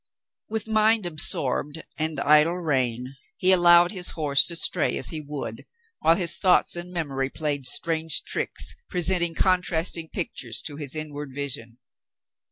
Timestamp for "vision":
11.35-11.77